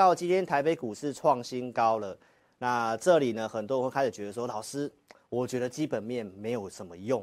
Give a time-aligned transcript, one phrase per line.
[0.00, 2.16] 到今天台北股市创新高了，
[2.56, 4.90] 那这里呢，很多人会开始觉得说，老师，
[5.28, 7.22] 我觉得基本面没有什么用，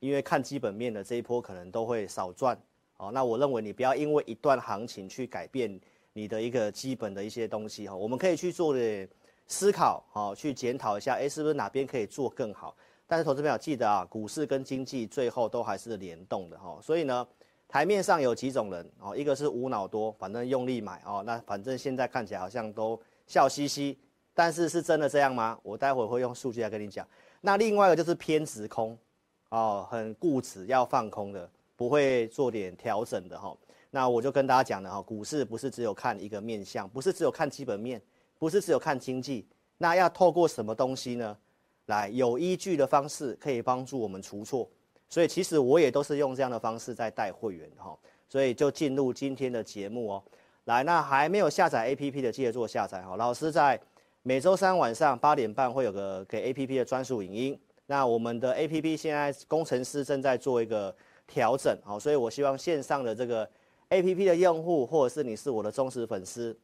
[0.00, 2.60] 因为看基本面的这一波可能都会少赚。
[2.96, 5.80] 哦，那我认为你不要因为一段行情去改变
[6.12, 9.08] 你的一个基本的一些东西哈，我们可以去做的
[9.46, 12.74] 思考，好，去检讨一下，哎，是不是哪边可以做更好？
[13.06, 17.24] 但是投资朋友记得啊，股市跟经济最后都还是联动的哈，所以呢，
[17.68, 23.96] 台面上有几种人哦，一个是无脑多，反正用力买哦，那反正现在看起来好像都笑嘻嘻，
[24.34, 25.56] 但是是真的这样吗？
[25.62, 27.06] 我待会会用数据来跟你讲。
[27.40, 28.98] 那另外一个就是偏执空，
[29.50, 31.48] 哦，很固执要放空的。
[31.76, 33.56] 不会做点调整的哈，
[33.92, 38.02] 那我就跟大家讲了哈，股市不是只有看一个面向，不是只有看基本面，
[38.36, 41.38] 不是只有看经济，那要透过什么东西呢？
[41.86, 44.68] 来有依据的方式可以帮助我们除错，
[45.08, 47.96] 所以其实我也都是用这样的方式在带会员哈，
[48.28, 50.22] 所以就进入今天的节目哦。
[50.64, 53.80] 来，那还没有下载 APP 的记得做下载哈，老师在
[54.22, 60.94] 每周三晚上八点半会有个给 APP 的专属影音，那我们的 APP 现在工程师正在做一个。
[61.30, 63.46] 调整好，所以我希望线上的这个
[63.90, 66.58] APP 的用户，或者是你是我的忠实粉丝，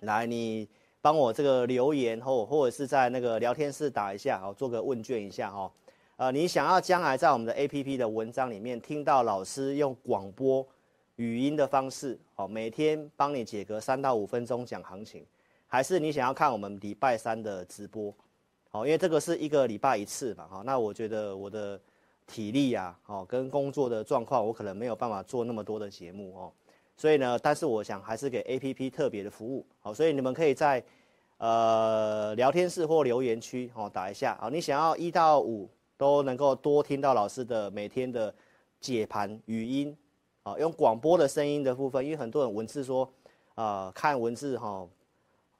[0.00, 0.66] 来，你
[1.02, 5.70] 帮我这个留言或或者是在那个聊天室打一下，好，做个问卷一下哈。
[6.18, 10.66] 呃，你想要将来在我们的 APP 的文章里面听到老师用广播
[11.14, 15.24] 语音的方式，好，每天帮你解个三到五分钟讲行情，
[15.68, 18.12] 还是你想要看我们礼拜三的直播？
[18.72, 21.80] 哦，因为这个是一个礼拜一次嘛，哈，那我觉得我的。
[22.30, 26.52] 体力呀，哦，跟工作的状况，我可能没有办法做那么多的节目哦，
[26.94, 30.84] 所以呢，但是我想还是给 APP 特别的服务，好，所以你们可以在
[31.38, 35.66] 呃聊天室或留言区哦打一下，啊，你想要一到五
[35.98, 38.34] 都能够多听到老师的每天的
[38.80, 39.94] 解盘语音，
[40.44, 43.12] 啊，用广播的声音的部分，因为很多人文字说，
[43.56, 44.88] 啊，看文字哈，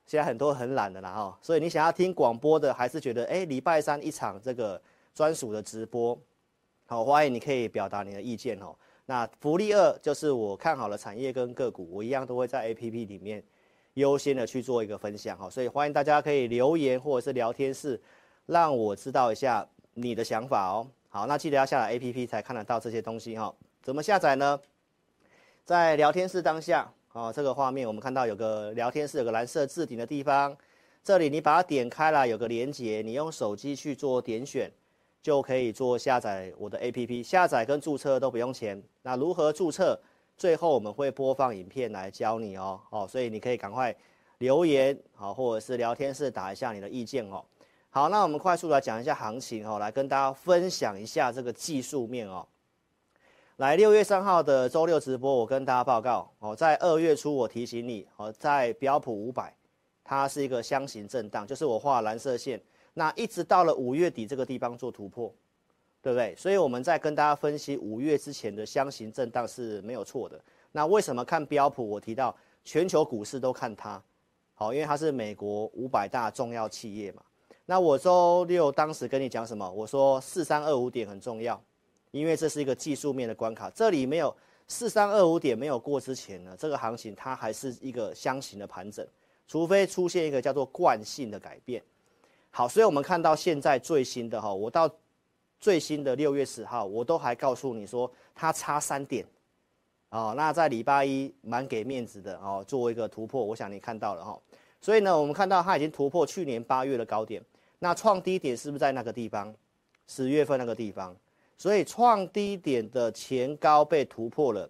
[0.06, 4.80] 现在很多很懒的啦哈，所以你想要听广播的，还是觉得哎，礼拜三一场这个
[5.12, 6.16] 专属的直播。
[6.86, 8.74] 好，欢迎你可以表达你的意见哦。
[9.04, 13.42] 那福利二就是我看好了产业跟个股，我一样都会在 APP 里面
[13.94, 15.50] 优先的去做一个分享哈。
[15.50, 18.00] 所以欢迎大家可以留言或者是聊天室，
[18.46, 19.66] 让我知道一下
[20.00, 20.86] 你的想法哦。
[21.08, 23.54] 好，那记得要下载 APP 才看得到这些东西哈。
[23.82, 24.60] 怎么下载呢？
[25.64, 30.56] 在聊天室当下哦，这个画面我们看到有个聊天室，有个蓝色置顶的地方，
[31.02, 34.70] 这里你把它点开了，有个连接，你用手机去做点选。
[35.20, 38.80] 就可以做下载我的 APP，下载跟注册都不用钱。
[39.02, 39.98] 那如何注册？
[40.36, 42.80] 最后我们会播放影片来教你哦。
[42.90, 43.94] 哦，所以你可以赶快
[44.38, 47.44] 留言，好，或者是聊天室打一下你的意见哦。
[47.90, 52.46] 好，那我们快速来讲一下行情哦，来跟大家分享一下这个技术面哦。
[53.56, 59.52] 来，六月三号的周六直播，我跟大家报告哦，在二月初我提醒你哦，在标普五百，
[60.04, 62.60] 它是一个箱型震荡，就是我画蓝色线。
[62.92, 65.34] 那一直到了五月底这个地方做突破，
[66.02, 66.34] 对不对？
[66.36, 70.38] 所以我们在跟大家分析五月之前的箱型震荡是没有错的。
[70.72, 71.88] 那为什么看标普？
[71.88, 74.00] 我提到全球股市都看它，
[74.54, 77.22] 好，因为它是美国五百大重要企业嘛。
[77.70, 79.70] 那我周六当时跟你讲什么？
[79.70, 81.62] 我说四三二五点很重要，
[82.12, 83.68] 因为这是一个技术面的关卡。
[83.68, 84.34] 这里没有
[84.66, 89.06] 四三二五点没有过之前呢，这个行情它还是一个箱型的盘整，
[89.46, 91.82] 除非出现一个叫做惯性的改变。
[92.50, 94.90] 好，所以我们看到现在最新的哈，我到
[95.60, 99.26] 最新的六月十号，我都还告诉你说它差三点，
[100.08, 104.40] 哦，那在礼拜一蛮给面子的哦，做一个突破，我想你看到了哈。
[104.80, 107.42] 所以呢，我们看到它已经突破去年八月的高点，
[107.78, 109.54] 那创低点是不是在那个地方？
[110.06, 111.14] 十月份那个地方，
[111.56, 114.68] 所以创低点的前高被突破了。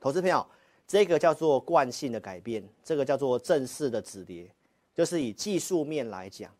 [0.00, 0.44] 投资朋友，
[0.86, 4.50] 这个叫做惯性的改变，这个叫做正式的止跌，
[4.94, 6.52] 就是以技术面来讲。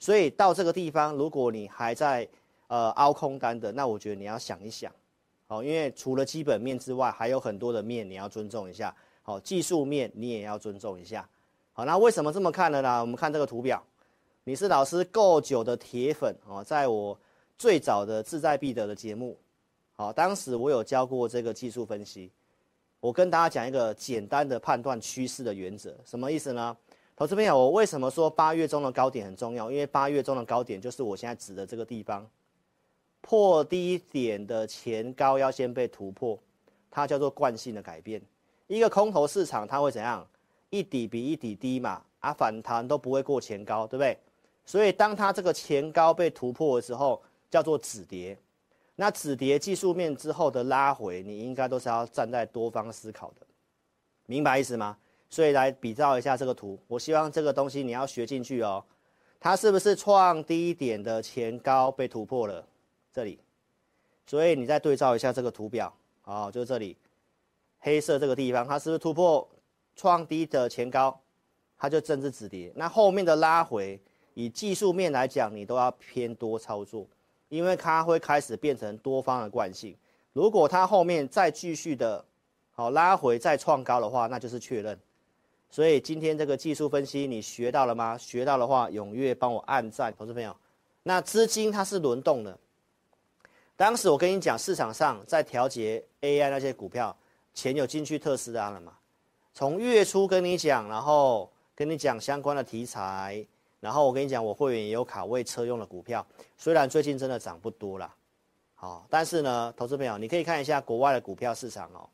[0.00, 2.28] 所以到这个地方，如果你还在
[2.66, 4.92] 呃凹空单的，那我觉得你要想一想，
[5.46, 11.26] 好，因为除了基本面之外，还有很多的面你要尊重一下，好，技术面你也要尊重一下，
[11.72, 12.82] 好，那为什么这么看了？
[12.82, 13.82] 呢，我们看这个图表，
[14.46, 17.18] 你是老师够久的铁粉哦，在我
[17.56, 19.38] 最早的志在必得的节目，
[19.96, 22.30] 好，当时我有教过这个技术分析，
[23.00, 26.76] 我跟大家讲一个简单的判断趋势的原则，什么意思呢？
[27.16, 29.70] 投资朋友，我为什么说八月中的高点很重要？
[29.70, 32.28] 因为八月中的高点就是我现在指的这个地方，
[33.22, 36.38] 破低点的前高要先被突破，
[36.90, 38.20] 它叫做惯性的改变。
[38.66, 40.26] 一个空头市场它会怎样？
[40.68, 44.18] 一底比一底低嘛，啊反弹都不会过前高，对不对？
[44.64, 48.38] 所以当它这个前高被突破的时候，叫做止跌。
[48.96, 53.46] 那止跌技术面之后的拉回，你应该都是要站在多方思考的，
[54.26, 54.96] 明白意思吗？
[55.28, 58.84] 所以来比照一下这个图，我希望这个东西你要学进去哦。
[59.40, 62.64] 它是不是创低点的前高被突破了？
[63.12, 63.40] 这里，
[64.26, 66.96] 所以你再对照一下这个图表，好，就是这里，
[67.80, 69.46] 黑色这个地方，它是不是突破
[69.96, 71.20] 创低的前高？
[71.76, 72.72] 它就正式止跌。
[72.76, 74.00] 那后面的拉回，
[74.34, 77.06] 以技术面来讲，你都要偏多操作，
[77.48, 79.96] 因为它会开始变成多方的惯性。
[80.32, 82.24] 如果它后面再继续的，
[82.72, 84.98] 好拉回再创高的话，那就是确认。
[85.70, 88.18] 所以今天这个技术分析你学到了吗？
[88.18, 90.54] 学到的话，踊跃帮我按赞，投资朋友。
[91.02, 92.58] 那资金它是轮动的。
[93.76, 97.16] 当时我跟你讲，市场上在调节 AI 那些股票，
[97.52, 98.92] 钱有进去特斯拉了嘛？
[99.52, 103.44] 从月初跟你讲，然后跟你讲相关的题材，
[103.84, 106.26] 然后我跟你讲，我会员也有卡位车用的股票，
[106.56, 108.14] 虽然最近真的涨不多啦，
[108.74, 112.08] 好，但是呢，投资朋友你可以看一下国外的股票市场哦，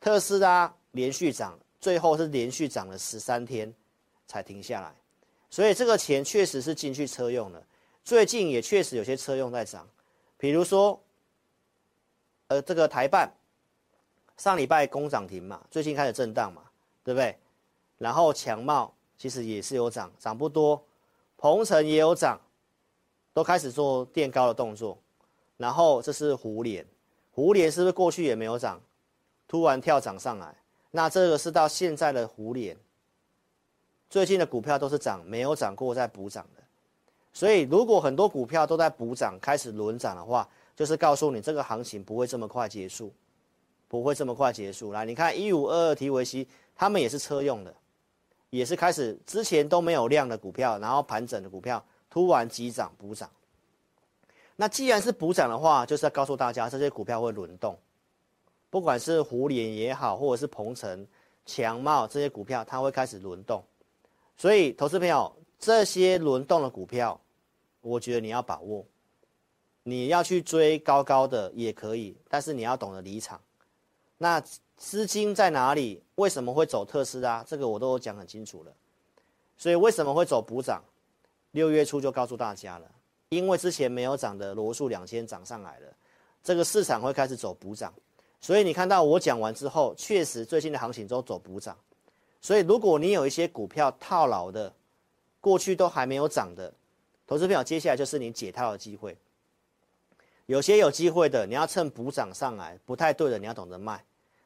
[0.00, 1.58] 特斯拉连续涨。
[1.82, 3.74] 最后是连续涨了十三天，
[4.28, 4.94] 才停下来，
[5.50, 7.60] 所以这个钱确实是进去车用了。
[8.04, 9.84] 最近也确实有些车用在涨，
[10.38, 11.02] 比如说，
[12.46, 13.28] 呃，这个台办
[14.36, 16.62] 上礼拜攻涨停嘛，最近开始震荡嘛，
[17.02, 17.36] 对不对？
[17.98, 20.80] 然后强茂其实也是有涨，涨不多，
[21.42, 22.40] 鹏程也有涨，
[23.34, 24.96] 都开始做垫高的动作。
[25.56, 26.86] 然后这是胡连，
[27.32, 28.80] 胡连是不是过去也没有涨，
[29.48, 30.54] 突然跳涨上来？
[30.92, 32.76] 那这个是到现在的胡连，
[34.08, 36.62] 最近的股票都是涨，没有涨过再补涨的，
[37.32, 43.12] 所以如果很多股票都在补涨，开始轮涨的话，就是告诉你这个行情不会这么快结束，
[43.88, 44.92] 不会这么快结束。
[44.92, 46.46] 来，你看一五二二提维西，
[46.76, 47.74] 他们也是车用的，
[48.52, 53.30] 也是开始之前都没有量的股票，然后盘整的股票突然急涨补涨。
[54.56, 57.74] 那既然是补涨的话，就是要告诉大家这些股票会轮动。
[58.68, 61.06] 不管是胡连也好，或者是鹏程、
[61.46, 63.64] 强茂这些股票，它会开始轮动。
[64.36, 67.18] 所以，投资朋友，这些轮动的股票，
[67.80, 68.84] 我觉得你要把握。
[69.82, 73.40] 你要去追高高的也可以，但是你要懂得离场。
[74.22, 74.40] 那
[74.76, 76.00] 资金在哪里？
[76.14, 77.42] 为什么会走特斯拉？
[77.42, 78.72] 这个我都讲很清楚了。
[79.58, 80.80] 所以为什么会走补涨？
[81.50, 82.88] 六月初就告诉大家了，
[83.30, 85.88] 因为之前没有涨的罗素两千涨上来了，
[86.40, 87.92] 这个市场会开始走补涨。
[88.40, 91.76] 所以你看到我讲完之后，确实最近的行情都走补涨。
[92.40, 94.72] 所以如果你有一些股票套牢的，
[95.40, 96.72] 过去都还没有涨的，
[97.26, 99.18] 投资朋友，接下来就是你解套的机会。
[100.46, 104.04] 有些有机会的，你要趁补涨上来，不太对的，你要懂得卖，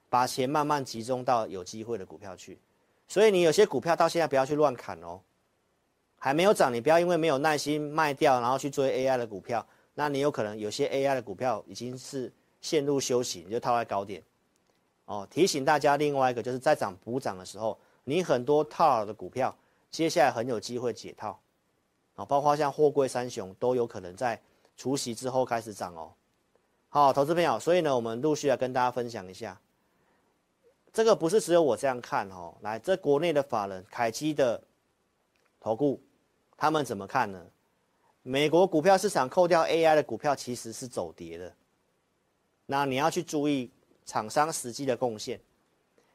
[0.09, 2.59] 把钱慢慢集中到有机会的股票去。
[3.09, 5.21] 所以你有些股票到现在不要去乱砍哦，
[6.19, 12.33] 还没有涨，你不要因为没有耐心卖掉，然后去追 AI 的股票，那你有可能有些 AI 的股票已经是。
[12.63, 14.21] 陷入休息，你就套在高点，
[15.05, 19.55] 哦，提醒大家，另外一个就是在涨补涨的时候，你很多套牢的股票，
[19.89, 21.39] 接下来很有机会解套，
[22.17, 24.41] 啊，包括像货柜三雄都有可能在
[24.77, 26.11] 除夕之后开始涨哦。
[26.89, 29.61] 好，投资朋友，所以呢，我们陆续来跟大家分享一下，
[30.97, 34.59] 这个不是只有我这样看哦，来，这国内的法人凯基的
[35.61, 36.01] 投顾，
[36.57, 37.39] 他们怎么看呢？
[38.23, 41.53] 美国股票市场扣掉 AI 的股票，其实是走跌的。
[42.65, 43.71] 那你要去注意
[44.07, 45.39] 厂商实际的贡献，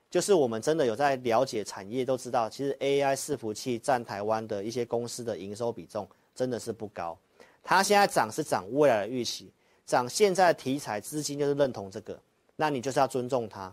[0.10, 7.16] 就是我们真的有在了解产业，都知道其实 AI 伺服器占台湾的一些公司的营收比重真的是不高。
[7.62, 9.54] 它现在涨是涨未来的预期，
[9.86, 12.20] 涨现在的题材资金就是认同这个，
[12.56, 13.72] 那你就是要尊重它。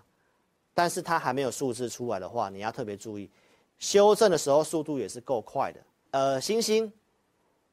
[0.78, 3.28] 但是它还没有数字出来的话，你要特别注意，
[3.80, 5.80] 修正的时候速度也是够快的。
[6.12, 6.92] 呃，星星。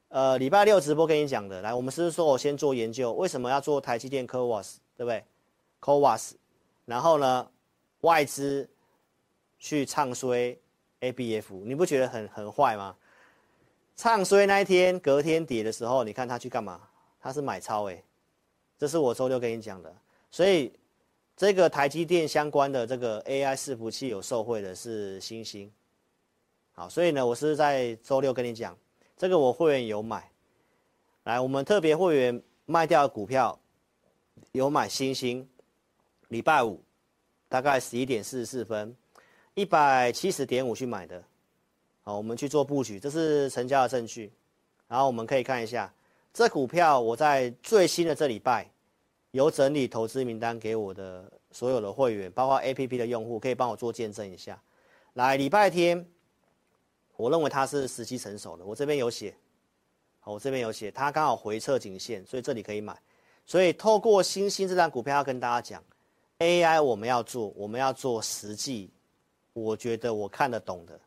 [0.07, 5.23] 呃，礼拜六直播跟你讲的，来，我们是不是说我先做研究，为什么要做台积电 CoWoS，对不对
[5.81, 6.31] ？CoWoS，
[6.85, 7.47] 然后呢，
[8.01, 8.67] 外资
[9.59, 10.57] 去唱衰
[11.01, 12.95] ABF，你不觉得很很坏吗？
[13.95, 16.81] 唱衰那一天，隔天跌的时候，你看他去干嘛？
[17.21, 18.03] 他是买超诶，
[18.79, 19.93] 这是我周六跟你讲的。
[20.31, 20.73] 所以
[21.35, 25.71] 这个台积电相关的这个 AI 伺服器有受惠的是星星。
[26.73, 28.77] 好，所以呢，我是在周六跟你讲。
[29.17, 30.29] 这个我会员有买，
[31.23, 33.57] 来，我们特别会员卖掉股票
[34.51, 35.47] 有买星星，
[36.27, 36.83] 礼拜五
[37.47, 38.93] 大概十一点四十四分，
[39.53, 41.23] 一百七十点五去买的，
[42.01, 44.29] 好，我们去做布局，这是成交的证据，
[44.89, 45.93] 然后我们可以看一下，
[46.33, 48.69] 这股票我在最新的这礼拜
[49.35, 54.57] 有整理投资名单给我的所有的会员，包括 APP 的用户，可以帮我做见证一下，
[55.11, 56.09] 来，礼拜天。
[57.17, 59.35] 我认为它是时机成熟的，我这边有写，
[60.21, 62.97] 好，我这边有写，它刚好回测颈线，所以这里可以买。
[63.45, 65.83] 所以透过星星这张股票要跟大家讲
[66.39, 68.89] ，AI 我们要做，我们要做实际
[69.51, 70.97] 我觉得我看得懂的，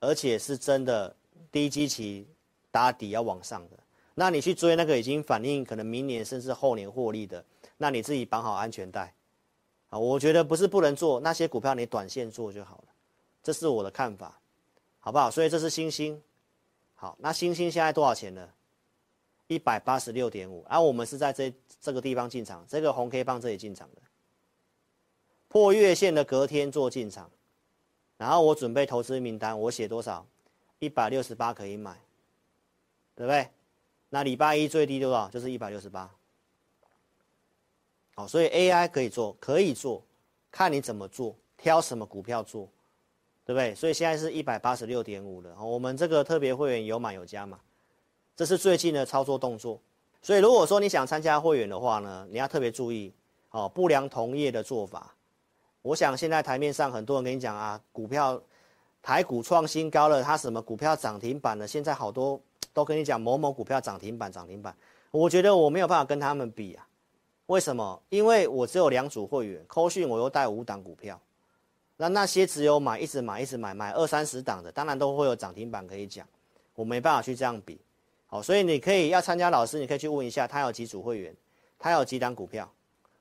[0.00, 1.14] 而且是真的
[1.52, 2.26] 低基期
[2.70, 3.76] 打底要往上的。
[4.18, 7.44] 那你去追那个已经反映可能明年甚至后年获利的，
[7.76, 9.12] 那你自己绑好安全带，
[9.90, 12.84] 啊，我觉得不是不能做那些股票，你短线做就好了，
[13.42, 14.40] 这是我的看法，
[15.00, 15.30] 好不好？
[15.30, 16.18] 所以这是星星，
[16.94, 18.48] 好，那星星现在多少钱呢？
[19.48, 24.00] 一百八十六点五，而我们是在这这个地方进场，这个红 K 棒这里进场的，
[25.46, 27.30] 破月线的隔天做进场，
[28.16, 30.26] 然后我准备投资名单，我写多少？
[30.78, 32.00] 一百六十八可以买，
[33.14, 33.48] 对不对？
[34.16, 35.28] 那礼拜一最低多少？
[35.28, 36.10] 就是一百六十八。
[38.14, 40.02] 好，所以 AI 可以做，可以做，
[40.50, 42.66] 看你怎么做，挑什么股票做，
[43.44, 43.74] 对不对？
[43.74, 45.54] 所以现在是一百八十六点五了。
[45.62, 47.60] 我们这个特别会员有买有加嘛，
[48.34, 49.78] 这是最近的操作动作。
[50.22, 53.12] 所以如果说你想参加会员的话呢，你要特别注意
[53.50, 55.14] 哦，不良同业的做法。
[55.82, 58.40] 我想现在台面上很多人跟你讲啊，股票
[59.02, 62.40] 台股创新高了，它什么股票涨停板了，现在好多。
[62.76, 64.76] 都跟你讲某某股票涨停板涨停板，
[65.10, 66.86] 我觉得我没有办法跟他们比啊。
[67.46, 68.02] 为什么？
[68.10, 71.18] 因为我只有两组会员，扣讯我又带五档股票，
[71.96, 76.28] 那那些只有买一直买一直买买二三十档的，当然都会有涨停板可以讲，
[76.74, 77.80] 我没办法去这样比。
[78.26, 81.34] 好，所以你可以要参加老师，你可以去问一下他有几组会员，
[81.78, 82.70] 他有几档股票。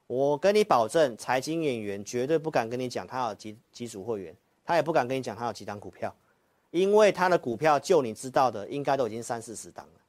[0.07, 4.35] 我跟你保证，财经演员绝对不敢跟你讲他有几几组会员，
[4.65, 6.13] 他也不敢跟你讲他有几档股票。
[6.75, 10.01] 因为他的股票，就你知道的，应该都已经三四十档了。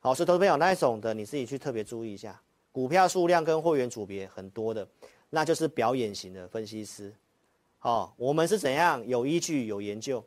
[0.00, 2.38] 好，所以投资朋友那一种的，你自己去特别注意一下，
[2.70, 4.86] 股票数量跟会员组别很多的，
[5.30, 7.10] 那就是表演型的分析师。
[7.78, 10.22] 好，我们是怎样有依据、有研究。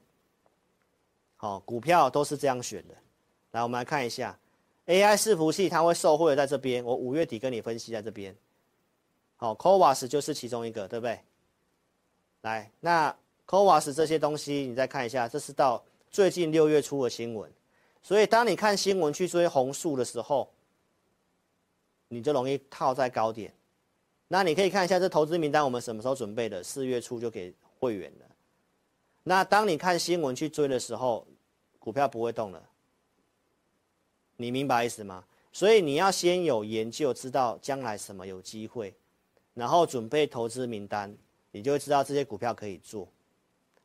[1.38, 2.96] 好，股票都是这样选的。
[3.52, 4.36] 来，我们来看一下
[4.88, 8.36] ，AI 伺服器它会受惠的在这边，我五月底跟你分析在这边。
[9.36, 11.20] 好，COWAS 就是其中一个，对不对？
[12.42, 13.16] 来，那。
[13.54, 17.52] CoWoS 这些东西，你再看一下，这是到最近六月初的新闻。
[18.02, 20.52] 所以，当你看新闻去追红树的时候，
[22.08, 23.54] 你就容易套在高点。
[24.28, 26.64] 那你可以看一下这投资名单，我们什么时候准备的？
[26.64, 28.26] 四月初就给会员了。
[29.22, 31.28] 那当你看新闻去追的时候，
[31.78, 32.60] 股票不会动了。
[34.36, 35.24] 你明白意思吗？
[35.52, 38.96] 所以你要先有研究，知道将来什么有机会，
[39.54, 41.16] 然后准备投资名单，
[41.52, 43.08] 你就会知道这些股票可以做。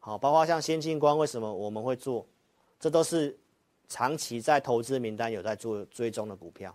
[0.09, 2.27] 好，包括像先进光，为什么我们会做？
[2.81, 3.39] 这都是
[3.91, 6.75] 长期在投资名单有在做追踪的股票，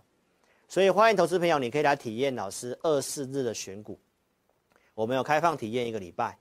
[0.68, 3.98] 所以欢迎投资朋友，你可以来体验老师二四日的选股。
[4.94, 6.38] 我们有开放体验一个礼拜，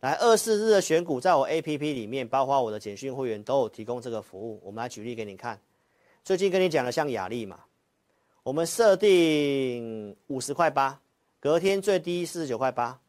[0.00, 4.60] 来二四日的选股，在我 APP 里面，包括我的简讯会员都有提供这个服务。
[4.62, 5.58] 我们来举例给你看，
[6.22, 7.60] 最近跟你讲的像亚力嘛，
[8.42, 11.00] 我们设定五十块八，
[11.40, 13.00] 隔天最低四十九块八。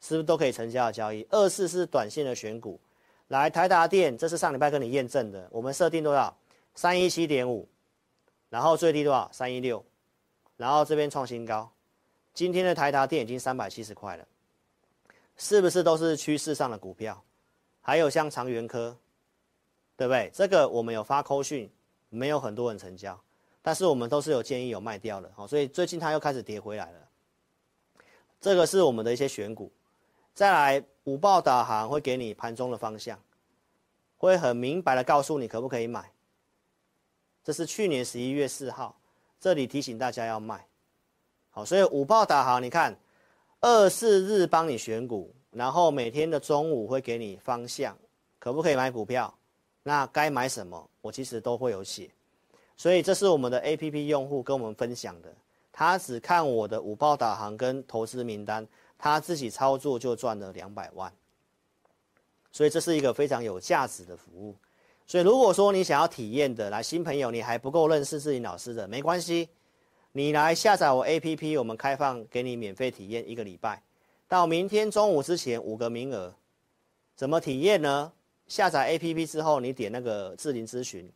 [0.00, 1.26] 是不是都可以成交的交易？
[1.30, 2.80] 二四是短线的选股，
[3.28, 6.36] 来台达电，这是上礼拜跟你验证的，我们设定多少？
[6.74, 7.68] 三一七点五，
[8.48, 9.28] 然后最低多少？
[9.32, 9.84] 三一六，
[10.56, 11.70] 然后这边创新高，
[12.32, 14.24] 今天的台达电已经三百七十块了，
[15.36, 17.20] 是不是都是趋势上的股票？
[17.80, 18.96] 还有像长源科，
[19.96, 20.30] 对不对？
[20.32, 21.68] 这个我们有发扣讯，
[22.10, 23.20] 没有很多人成交，
[23.60, 26.98] 但是我们都是有建议有卖掉的，好，所以最近它又开始跌回来了。
[28.40, 29.72] 这个是我们的一些选股。
[30.38, 33.18] 再来，五报导航会给你盘中的方向，
[34.16, 36.12] 会很明白的告诉你可不可以买。
[37.42, 38.96] 这是去年十一月四号，
[39.40, 40.64] 这里提醒大家要卖。
[41.50, 42.96] 好，所以五报导航，你看，
[43.60, 47.98] 二四日帮你选股，然后每天的中午会给你方向，
[48.38, 49.36] 可不可以买股票？
[49.82, 50.88] 那该买什么？
[51.00, 52.08] 我其实都会有写。
[52.76, 55.34] 所以这是我们的 APP 用户跟我们分享的，
[55.72, 58.64] 他只看我的五报导航跟投资名单。
[58.98, 61.12] 他自己操作就赚了两百万，
[62.50, 64.56] 所以这是一个非常有价值的服务。
[65.06, 69.48] 所以如果说你想要体验的，来新朋友你还不够认识志霖老师的，没关系，
[70.12, 73.80] 你来下载我 APP，我们开放给你免费体验一个礼拜，
[74.26, 76.34] 到明天中午之前五个名额。
[77.14, 78.12] 怎么体验呢？
[78.48, 81.10] 下载 APP 之后，你点那个志霖咨询，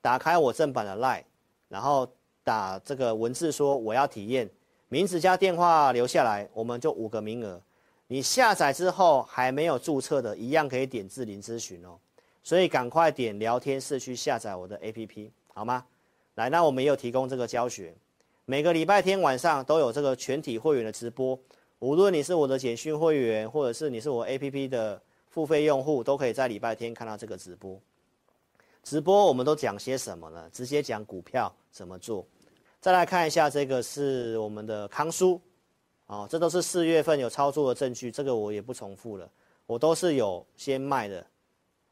[0.00, 1.24] 打开我正版的 LINE，
[1.68, 2.06] 然后
[2.42, 4.48] 打这个文字说我要体验。
[4.88, 7.60] 名字加电话留下来，我们就五个名额。
[8.06, 11.98] 你下载之后还没有注册的，一样可以点志霖咨询哦。
[12.42, 15.84] 所以赶快点聊天室去下载我的 APP，好吗？
[16.34, 17.94] 来，那我们也有提供这个教学，
[18.44, 21.38] 每个礼拜天晚上都有这个全体会员的直播。
[21.78, 25.00] 无论你是我的简讯会员，或者是你是我 APP 的
[25.30, 27.80] 付费用户，都可以在礼拜天看到这个直播。
[28.82, 30.48] 直播我们都讲些什么呢？
[30.52, 32.26] 直接讲股票怎么做。
[32.84, 35.40] 再来看一下，这个是我们的康舒，
[36.04, 39.26] 哦，这都是四月份有操作的证据，这个我也不重复了。
[39.64, 41.26] 我都是有先卖的，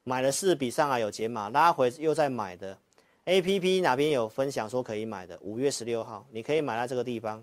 [0.05, 2.77] 买了是比上海有解码，拉回又再买的。
[3.25, 5.39] APP 哪边有分享说可以买的？
[5.41, 7.43] 五月十六号，你可以买在这个地方，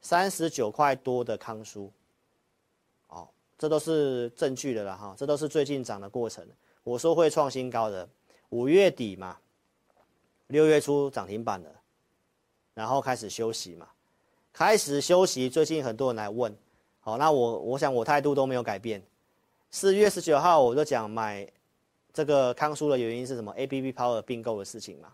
[0.00, 1.90] 三十九块多的康叔，
[3.08, 6.46] 哦，这都是证据的了哈，这都是最近涨的过程。
[6.84, 8.08] 我说会创新高的，
[8.50, 9.36] 五月底嘛，
[10.46, 11.68] 六月初涨停板了，
[12.78, 13.88] 然后开始休息嘛，
[14.52, 15.50] 开始休息。
[15.50, 16.56] 最近很多人来问，
[17.00, 19.02] 好，那我我想我态度都没有改变。
[19.68, 21.44] 四月十九号我就讲买。
[22.10, 25.08] 这个康舒的原因是什么？ABB Power 并购的事情嘛，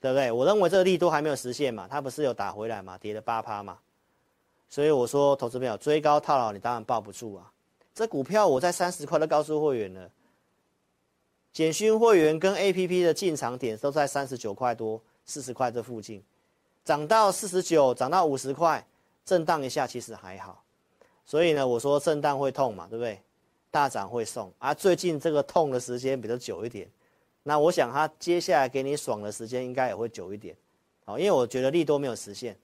[0.00, 0.30] 对不对？
[0.30, 3.78] 我认为这个利多还没有实现嘛，它不是有打回来嘛，跌了八趴嘛，
[4.68, 7.50] 所以我说，投资朋友追高套牢，你当然抱不住啊。
[7.94, 10.10] 这股票我在三十块都告诉会员了，
[11.54, 16.22] 简讯会员跟 APP 的进场点都在三十九块多、四十块这附近，
[16.84, 18.86] 涨到四十九，涨到五十块，
[19.24, 20.62] 震荡一下其实还好。
[21.24, 23.20] 所以呢，我说震荡会痛嘛，对不对？
[23.70, 26.90] 大涨会送啊，最近这个痛的时间比较久一点，
[27.44, 30.56] 那我想他接下来给你爽的时间应该也会久一点，
[31.04, 32.58] 好，因为我觉得利多没有实现，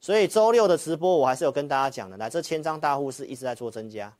[0.00, 4.14] 所以周六的直播我还是有跟大家讲的，来这千张大户是一直在做增加，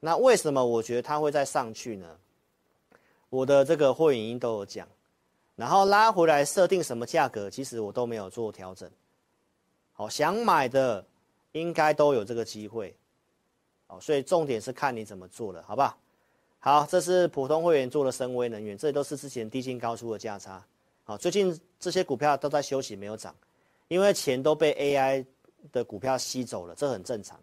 [0.00, 2.06] 那为什么我觉得它会再上去呢？
[3.30, 4.86] 我的这个会员音都有讲，
[5.56, 8.90] 然后拉回来设定什么价格，其实我都没有做调整，
[9.92, 11.04] 好，想买的
[11.52, 12.96] 应该都有这个机会。
[13.86, 15.96] 好所以重点是看你怎么做了，好不好？
[16.58, 20.64] 好，这是普通会员做的深威能源，这都是之前低进高出的价差。
[21.04, 23.34] 好，最近这些股票都在休息，没有涨，
[23.88, 25.24] 因为钱都被 AI
[25.70, 27.38] 的股票吸走了，这很正常。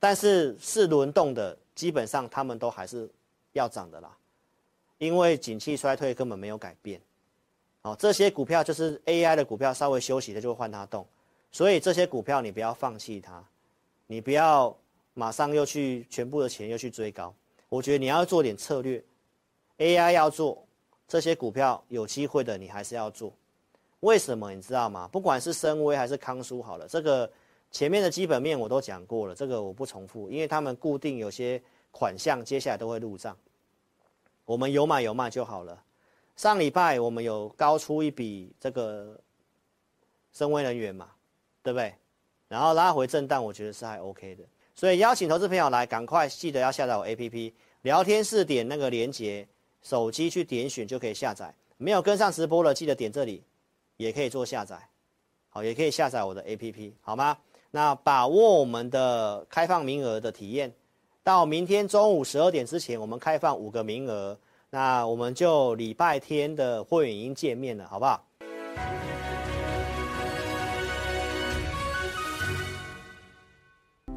[0.00, 3.08] 但是是轮动的，基本上他们都还是
[3.52, 4.16] 要涨的啦，
[4.96, 6.98] 因为景气衰退根本没有改变。
[7.86, 11.06] 好，这些股票就是 AI 的股票，稍微休息的就会换它动，
[11.52, 13.44] 所以这些股票你不要放弃它，
[14.08, 14.76] 你不要。
[15.14, 17.32] 马上又去全部的钱又去追高，
[17.70, 19.02] 我觉得你要做点策略
[19.78, 20.62] ，AI 要做
[21.08, 23.32] 这些股票有机会的，你还是要做。
[24.00, 25.08] 为什么你知道吗？
[25.10, 27.30] 不管是深威还是康舒，好了，这个
[27.70, 33.34] 前面的基本面我都讲过了，这个我不重复，因为他们固定有些款项接下来都会入账，
[34.44, 35.82] 我们有买有卖就好了。
[36.36, 39.18] 上礼拜我们有高出一笔这个
[40.32, 41.08] 深威能源嘛，
[41.62, 41.94] 对不对？
[42.48, 44.44] 然后拉回震荡，我觉得是还 OK 的。
[44.74, 49.48] 所以邀请投资朋友来，赶快记得要下载我 APP，聊天室点那个连接，
[49.82, 51.52] 手机去点选就可以下载。
[51.78, 53.42] 没有跟上直播的，记得点这里，
[53.96, 54.78] 也可以做下载，
[55.48, 57.38] 好，也可以下载我的 APP，好吗？
[57.70, 60.72] 那把握我们的开放名额的体验，
[61.24, 64.38] 到明天中午十二点之前，我们开放五个名额，
[64.76, 68.22] 那我们就礼拜天的会员营见面了，好不好？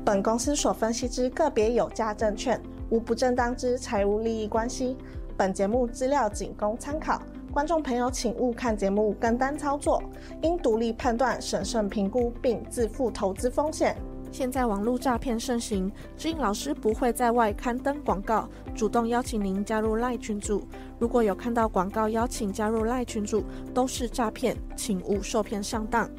[0.03, 4.97] 本公司所分析之个别有价证券，无不正当之财务利益关系。
[5.37, 7.21] 本节目资料仅供参考，
[7.53, 10.03] 观众朋友请勿看节目跟单操作，
[10.41, 13.95] 应独立判断、审慎评估并自负投资风险。
[14.31, 20.63] 现在网络诈骗盛行，志颖老师不会在外刊登广告，主动邀请您加入赖群组。
[20.99, 26.09] 如果有看到广告邀请加入赖群组，都是诈骗，请勿受骗上当。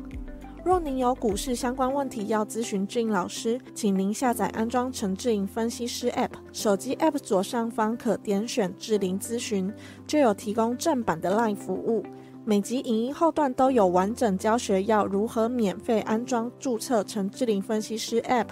[0.63, 9.73] 若您有股市相关问题要咨询志颖老师，请您下载安装陈志颖分析师 App，手机 App 左上方可点选志玲咨询，
[10.07, 12.05] 就有提供正版的 LINE 服务。
[12.51, 18.49] 每集影音后段都有完整教学，要如何免费安装注册成智灵分析师 App，